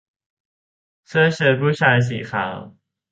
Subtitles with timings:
[1.07, 2.55] เสื้อเชิ้ตผู้ชายสีขาว